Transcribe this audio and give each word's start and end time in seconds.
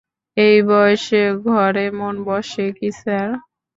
এই 0.37 0.57
বয়সে 0.69 1.21
ঘরে 1.45 1.85
মন 1.99 2.15
বসে 2.27 2.65
কি 2.77 2.89
স্যার? 2.99 3.29